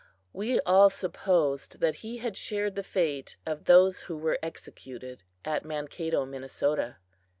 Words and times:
We 0.33 0.59
all 0.61 0.89
supposed 0.89 1.79
that 1.79 1.97
he 2.01 2.17
had 2.17 2.35
shared 2.35 2.73
the 2.73 2.81
fate 2.81 3.37
of 3.45 3.65
those 3.65 4.01
who 4.09 4.17
were 4.17 4.39
executed 4.41 5.21
at 5.45 5.63
Mankato, 5.63 6.25
Minnesota. 6.25 6.97